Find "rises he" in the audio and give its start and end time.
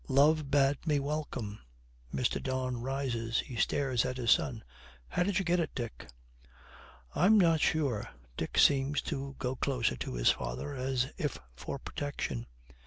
2.81-3.55